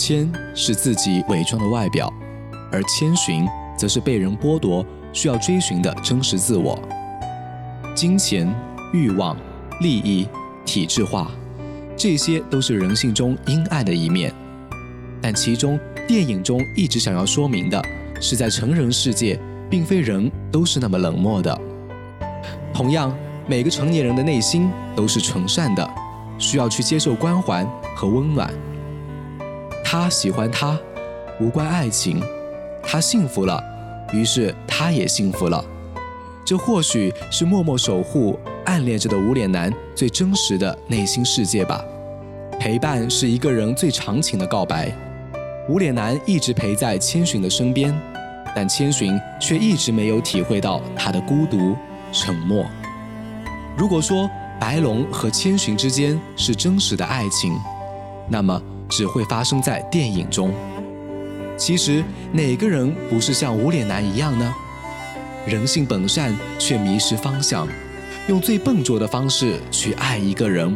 [0.00, 2.10] 谦是自己伪装的外表，
[2.72, 3.46] 而谦逊
[3.76, 6.80] 则是被人剥夺、需要追寻的真实自我。
[7.94, 8.50] 金钱、
[8.94, 9.36] 欲望、
[9.82, 10.26] 利益、
[10.64, 11.30] 体制化，
[11.98, 14.32] 这些都是人性中阴暗的一面。
[15.20, 17.84] 但其中，电影中一直想要说明的
[18.22, 21.60] 是，在成人世界，并非人都是那么冷漠的。
[22.72, 23.14] 同样，
[23.46, 25.86] 每个成年人的内心都是纯善的，
[26.38, 27.62] 需要去接受关怀
[27.94, 28.50] 和温暖。
[29.92, 30.78] 他喜欢他，
[31.40, 32.22] 无关爱情。
[32.80, 33.60] 他幸福了，
[34.12, 35.64] 于是他也幸福了。
[36.46, 41.84] 这或许是默默守护、暗恋着的无脸男最真实的内心世界吧。
[42.56, 44.92] 陪伴是一个人最长情的告白。
[45.68, 47.92] 无脸男一直陪在千寻的身边，
[48.54, 51.74] 但千寻却一直没有体会到他的孤独、
[52.12, 52.64] 沉默。
[53.76, 54.30] 如果说
[54.60, 57.52] 白龙和千寻之间是真实的爱情，
[58.28, 60.52] 那么只会发生在电影中。
[61.56, 64.54] 其实哪个人不是像无脸男一样呢？
[65.46, 67.66] 人性本善，却迷失方向，
[68.28, 70.74] 用最笨拙的方式去爱一个人，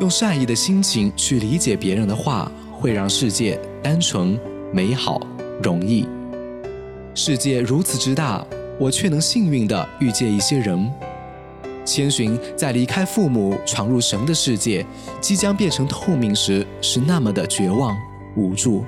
[0.00, 2.50] 用善意的心情去理解别人的话。
[2.76, 4.38] 会让世界单纯、
[4.70, 5.18] 美好、
[5.62, 6.06] 容易。
[7.14, 8.44] 世界如此之大，
[8.78, 10.92] 我却能幸运地遇见一些人。
[11.84, 14.84] 千寻在离开父母，闯入神的世界，
[15.20, 17.96] 即将变成透明时，是那么的绝望
[18.34, 18.84] 无助。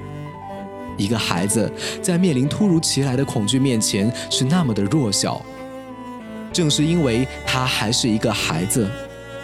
[0.97, 5.41] 一个孩子在面临突如其来的恐惧面前，是那么的弱小。
[6.53, 8.88] 正是因为他还是一个孩子，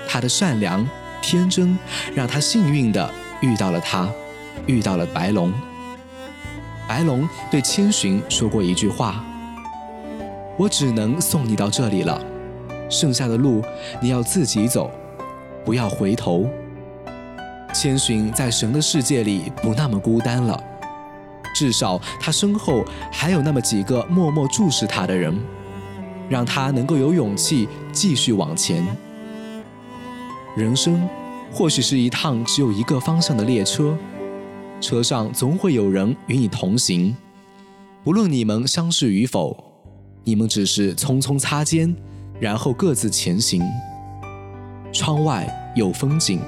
[0.09, 0.89] 他的善良、
[1.21, 1.79] 天真，
[2.15, 4.09] 让他幸运地遇到了他。
[4.67, 5.53] 遇到了白龙，
[6.87, 9.25] 白龙对千寻说过一句话
[10.57, 12.23] ：“我只能送你到这里了，
[12.93, 13.61] 剩下的路
[14.01, 14.89] 你要自己走，
[15.65, 16.47] 不要回头。”
[17.75, 20.63] 千寻在神的世界里不那么孤单了，
[21.55, 25.35] 至少他身后还有那么几个默默注视他的人，
[26.29, 28.87] 让他能够有勇气继续往前。
[30.55, 31.09] 人生
[31.51, 33.97] 或许是一趟只有一个方向的列车。
[34.79, 37.17] 车上总会有人与你同行，
[38.03, 39.57] 不论你们相识与否，
[40.25, 41.97] 你们只是匆匆擦肩，
[42.43, 43.63] 然后各自前行。
[44.93, 46.41] 窗外有风景，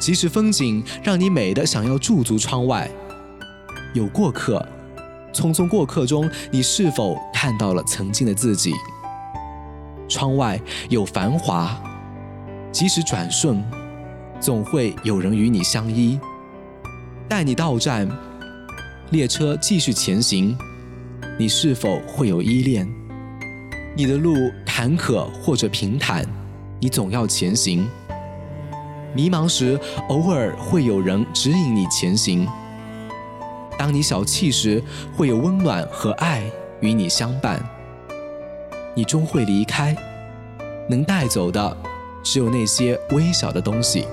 [0.00, 2.90] 即使风景让你美的想要驻足窗外，
[3.92, 4.66] 有过客，
[5.30, 8.72] 匆匆过客中，你是否看到了曾经的自己？
[10.08, 11.78] 窗外有繁华，
[12.72, 13.62] 即使转瞬，
[14.40, 16.18] 总会有人与你相依。
[17.28, 18.08] 待你到站，
[19.10, 20.56] 列车继续前行，
[21.38, 23.03] 你是否会有依恋？
[23.96, 26.26] 你的路坎坷或者平坦，
[26.80, 27.88] 你总要前行。
[29.14, 29.78] 迷茫时，
[30.08, 32.44] 偶尔会有人指引你前行。
[33.78, 34.82] 当你小气时，
[35.16, 36.42] 会有温暖和爱
[36.80, 37.62] 与你相伴。
[38.96, 39.96] 你终会离开，
[40.88, 41.76] 能带走的，
[42.24, 44.08] 只有那些微小的东西。